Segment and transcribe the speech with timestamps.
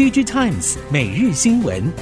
[0.00, 1.92] Digitimes 每日新闻。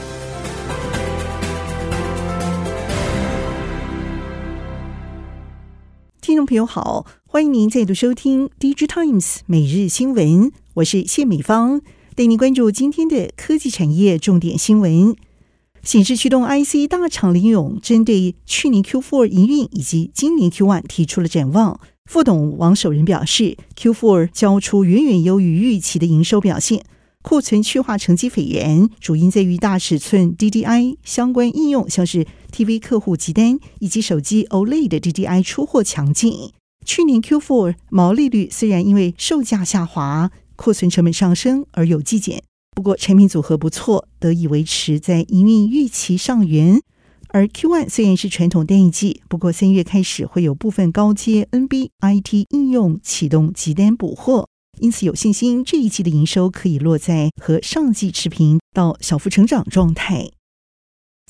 [6.21, 11.81] 听众朋友好，欢迎您再度收听 Digitimes 每日新闻，我是谢美芳，
[12.15, 15.17] 带您关注今天的科技产业重点新闻。
[15.83, 21.81] 显示驱动 IC 大厂联咏针对去年 Q4 营运以及今年 Q1 提出了展望。
[22.05, 26.85] 副董王守仁表示，Q4 交出远远优于预期的营收表现，
[27.23, 36.53] 库存去化成绩斐然，主因在于大尺寸 DDI 相关应用，像是 TV 客户急单以及手机 OLED 的 DDI 出货强劲。
[36.87, 42.43] 去年 Q4 毛利率虽然因为售价下滑、库存成本上升而有季减。
[42.75, 46.81] 不过产品组合不错，得以维持在营运预期上缘。
[47.31, 54.49] 而 Q1 虽然是传统淡季，不过三月开始会有部分高阶 NB IT 应用启动急单补货，
[54.81, 60.31] 因此有信心这一季的营收可以落在和上季持平到小幅成长状态。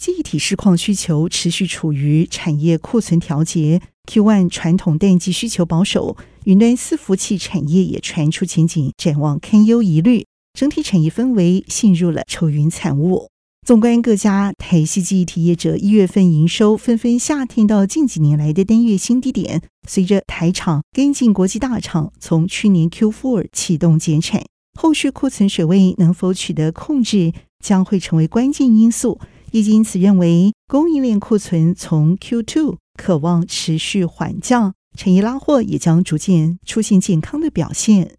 [0.01, 10.25] 记忆体市况需求持续处于产业库存调节，Q1 传统淡季需求保守，云端伺服器产业也传出前景展望堪忧疑虑。
[10.59, 13.29] 整体产业氛围陷入了愁云惨雾。
[13.69, 19.61] 纵观各家台系记忆体业者一月份营收纷纷下探到近几年来的单月新低点。
[19.87, 24.43] 随着台厂跟进国际大厂从去年 Q4 启动减产，
[24.81, 29.21] 后续库存水位能否取得控制，将会成为关键因素。
[29.51, 38.15] 也因此认为，供应链库存从 Q2 渴望持续缓降，产业拉货也将逐渐出现健康的表现。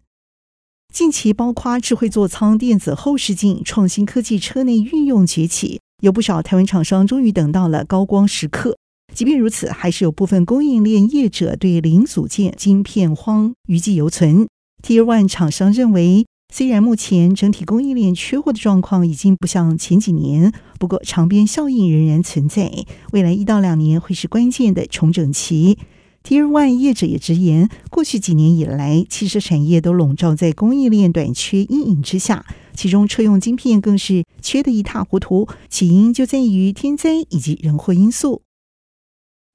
[0.92, 8.76] 近期，包括智慧座舱、电子后视镜、创新科技车内运用崛起，有不少台湾厂商终于等到了高光时刻。
[9.14, 14.48] 即便如此，还是有部分供应链业者对零组件晶片荒余悸犹存。
[14.82, 22.70] Tier One 厂商认为，虽然目前整体供应链缺货的状况已经不像前几年，不过长边效应仍然存在，
[23.12, 25.78] 未来一到两年会是关键的重整期。
[26.22, 32.44] Tier One 业者也直言，过去几年以来，汽车产业都笼罩在供应链短缺阴影之下，
[32.74, 35.48] 其中车用晶片更是缺得一塌糊涂。
[35.68, 38.42] 起因就在于天灾以及人祸因素。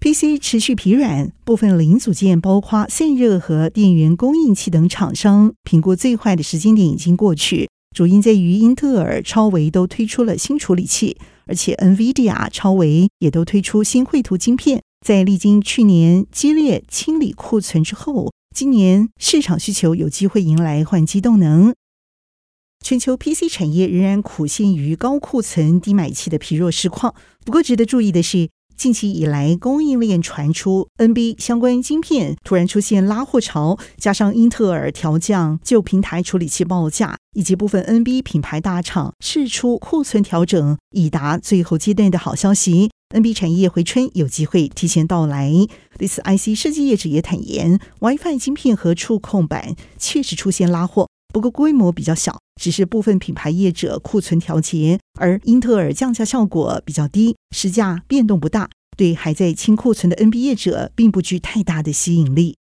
[0.02, 7.70] PC 持续疲软，部分零组件，包括散热和电源供应器等厂商，评估最坏的时间点已经过去。
[7.96, 11.16] 主因在于英特尔、超微都推出了新处理器，
[11.46, 14.84] 而且 NVIDIA、超微也都推出新绘图晶片。
[15.06, 21.76] 在历经去年激烈清理库存之后，今年市场需求有机会迎来换机动能。
[22.84, 27.14] 全球 PC 产业仍然苦陷于高库存、低买气的疲弱市况。
[27.46, 42.90] 不过，值得注意的是，近期以来供应链传出 NB 相关晶片突然出现拉货潮，加上英特尔调降旧平台处理器报价，以及部分 NB 品牌大厂释出库存调整已达最后阶段的好消息。
[43.16, 45.52] NB 产业回春有机会提前到来。
[45.98, 62.58] 对此，IC 设计业者也坦言，WiFi 晶片和触控板确实出现拉货，不过规模比较小，只是部分品牌业者库存调节，而英特尔降价效果比较低，实价变动不大，对还在清库存的 NB 业者并不具太大的吸引力。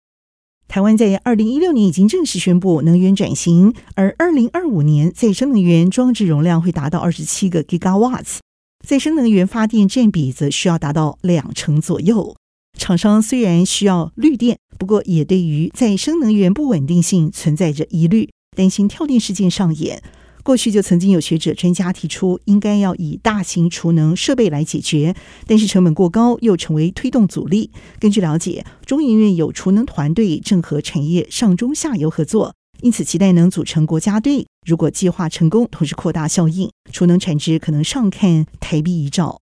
[0.67, 8.37] 台湾在二零一六年已经正式宣布能源转型，而二零二五年再生能源装置容量会达到二十七个 Gigawatts。
[8.85, 12.35] 再生能源发电占比则需要达到两成左右。
[12.77, 20.01] 厂商虽然需要绿电，不过也对于再生能源不稳定性存在着疑虑，担心跳电事件上演。
[20.41, 25.13] 过去就曾经有学者专家提出，应该要以大型储能设备来解决，
[25.45, 27.71] 但是成本过高又成为推动阻力。
[27.99, 32.55] 根据了解，中研院有储能团队正和产业上中下游合作。
[32.81, 34.47] 因此，期待能组成国家队。
[34.65, 39.39] 如果计划成功，同时扩大效应，储能产值可能上看台币一兆。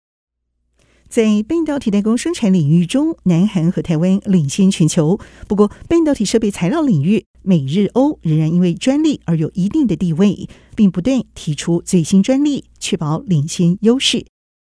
[1.10, 5.20] 在半导体代工生产领域中，南韩和台湾领先全球。
[5.48, 14.26] 不过，半导体设备材料领域，美日欧仍然因为专利而有一定的地位，并不断提出最新专利，确保领先优势。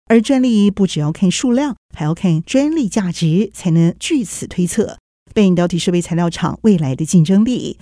[0.08, 4.98] 而专利不只要看数量，还要看专利价值，才能据此推测
[5.34, 7.78] 半导体设备材料厂未来的竞争力。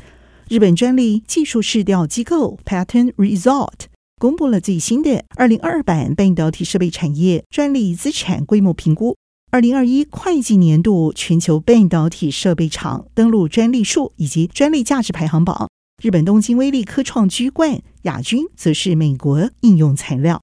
[0.50, 3.86] 日本专利技术市调机构 Pattern Result
[4.20, 9.16] 公布了最新的二零二二版半导体设备产业专利资产规模评估。
[9.52, 15.70] 二零二一会计年度全球半导体设备厂登录专利数以及专利价值排行榜，
[16.02, 20.42] 日本东京威力科创居冠，亚军则是美国应用材料。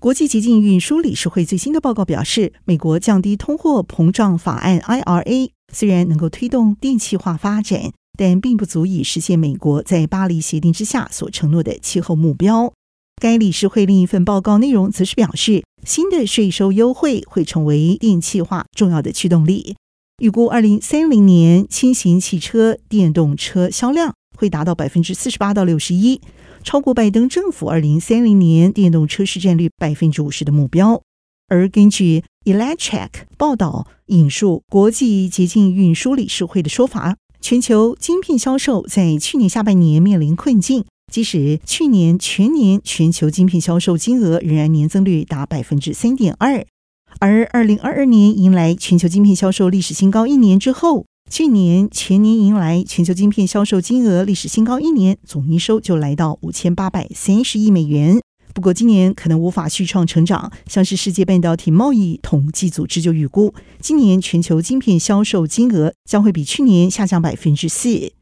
[0.00, 7.92] 国际洁净运输理事会最新的报告表示，美国降低通货膨胀法案 IRA 虽然能够推动电气化发展。
[8.16, 12.72] 但并不足以实现美国在巴黎协定之下所承诺的气候目标。
[13.22, 19.76] 该理事会另一份报告内容则是表示，新的税收优惠会成为电气化重要的驱动力。
[20.18, 26.20] 预估二零三零年轻型汽车电动车销量会达到百分之四十八到六十一，
[26.62, 31.02] 超过拜登政府二零三零年电动车市占率百分之五十的目标。
[31.48, 40.86] 而根据 Electric 报道，引述国际洁净运输理事会的说法，全球晶片销售在去年下半年面临困境。
[41.12, 46.64] 即使去年全年全球晶片销售金额仍然年增率达百分之三点二，
[47.18, 58.22] 而二零二二年迎来全球晶片销售历史新高一年之后，去年全年迎来全球晶片销售金额历史新高一年，总营收就来到五千八百三十亿美元。
[58.54, 68.12] 不过今年可能无法续创成长，像是世界半导体贸易统计组织就预估，今年全球晶片销售金额将会比去年下降百分之四。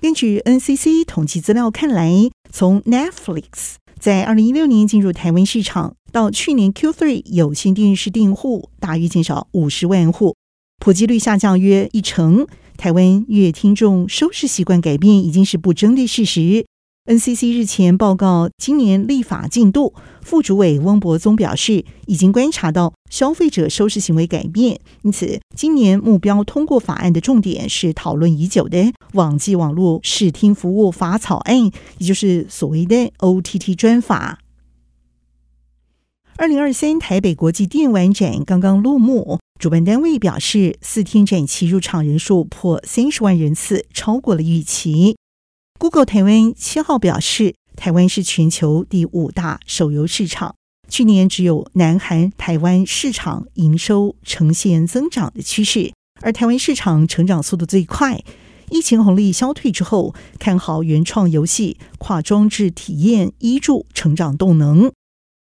[0.00, 10.34] 根据 NCC 统计资料看来，从 Netflix 在二零一六年进入台湾市场到去年 Q3 有线电视订户大约减少五十万户，
[10.84, 12.46] 普及率下降约一成，
[12.76, 16.66] 台湾乐听众收视习惯改变已经是不争的事实。
[17.06, 19.92] NCC 日前报告今年立法进度，
[20.22, 31.64] 副主委翁博宗表示，已经观察到消费者收视行为改变，因此今年目标通过法案的重点是讨论已久的网际网络视听服务法草案，
[31.98, 34.38] 也就是所谓的 OTT 专法。
[36.36, 45.16] 二零二三台北国际电玩展刚刚落幕，主办单位表示，四天展期入场人数破三十万人次，超过了预期。
[45.84, 50.54] Google 台湾七号表示，台湾是全球第五大手游市场，
[50.88, 55.92] 去年只有南韩、台湾市场营收呈现增长的趋势，
[56.22, 58.18] 而台湾市场成长速度最快。
[58.70, 64.90] 疫情红利消退之后，看好原创游戏、跨装置体验挹注成长动能。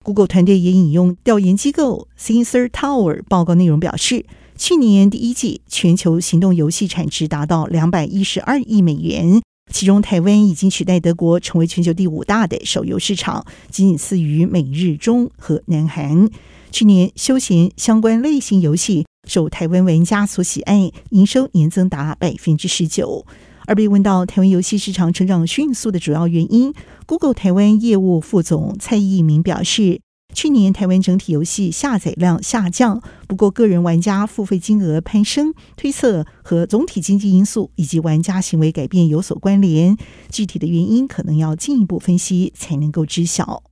[0.05, 9.41] Google 团队也引用调研机构 Sensor Tower 报告内容表示，去年第一季全球行动游戏产值达到两百一十二亿美元。
[9.73, 16.29] 其中，台湾已经取代德国成为全球第五大的手游市场，仅仅次于美日中和南韩。
[16.71, 23.27] 去年，休闲相关类型游戏受台湾玩家所喜爱，营收年增达百分之十九。
[23.67, 26.75] 而被问到台湾游戏市场成长迅速的主要原因
[27.07, 30.01] ，Google 台湾业务副总蔡义明表示。
[30.35, 39.97] 去年台湾整体游戏下载量下降，不过个人玩家付费金额攀升，推测和总体经济因素以及玩家行为改变有所关联。
[40.31, 43.63] 具体的原因可能要进一步分析才能够知晓。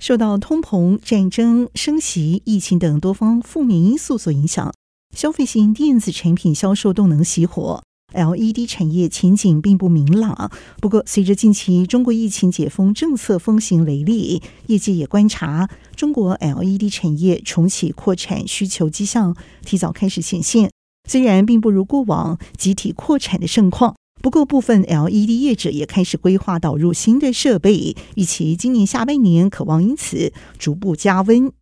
[0.00, 4.74] 受到通膨、战争、升息、疫情等多方负面因素所影响，
[5.14, 7.82] 消费型电子产品销售动能熄火。
[8.14, 10.50] LED 产业前景并不明朗。
[10.80, 20.70] 不过，随着近期中国疫情解封政策风行雷厉，业界也观察中国 LED 产业重启扩产需求迹象提早开始显现。
[21.08, 31.52] 虽然并不如过往集体扩产的盛况，不过部分 LED 业者也开始规划导入新的设备，预期今年下半年可望因此逐步加温。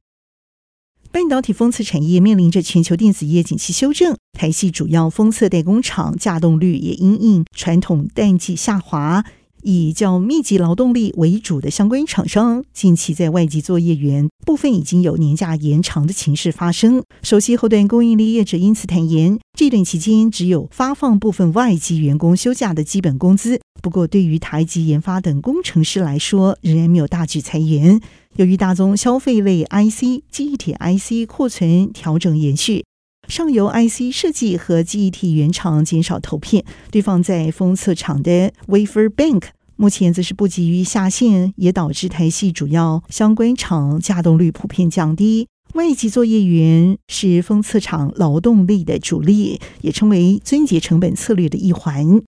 [1.12, 9.22] 半导体封测产业面临着全球电子业景气修正，台系主要封测代工厂稼动率也因应传统淡季下滑，
[9.62, 17.02] 以较密集劳动力为主的相关厂商，近期在外籍作业员部分已经有年假延长的情势发生。
[17.22, 28.00] 首席后段供应链业者因此坦言，这段期间只有发放部分外籍员工休假的基本工资，不过对于台籍研发等工程师来说，仍然没有大举裁员。
[28.36, 32.84] 由于大宗消费类 IC 记忆体 IC 库存调整延续，
[33.28, 39.42] 上游 IC 设计和记忆体原厂减少投片，堆放在封测厂的 Wafer Bank
[39.76, 45.48] 目前则是不急于下线，也导致台系主要相关厂稼动率普遍降低。
[45.74, 52.20] 外籍作业员是封测厂劳动力的主力，也成为尊节成本策略的一环。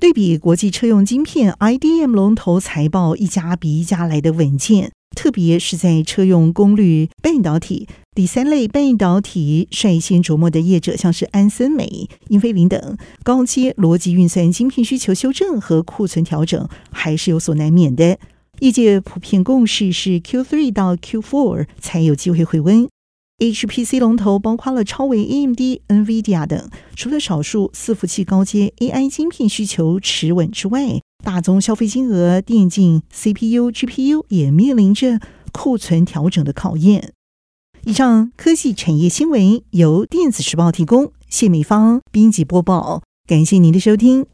[0.00, 18.18] 对比国际车用晶片，IDM 龙头财报一家比一家来的稳健，特别是在车用功率半导体、第三类半导体率先琢磨的业者，像是安森美、英飞凌等高阶逻辑运算晶片需求修正和库存调整，还是有所难免的。
[18.60, 22.88] 业界普遍共识是 Q3 到 Q4 才有机会回温。
[23.38, 35.20] HPC 龙头包括了超微、AMD、NVIDIA 等，除了少数伺服器高阶 AI 晶片需求持稳之外，大宗消费金额电竞 CPU、GPU 也面临着
[35.52, 37.12] 库存调整的考验。
[37.84, 44.26] 以上科技产业新闻由电子时报提供，谢美芳编辑播报，感谢您的收听。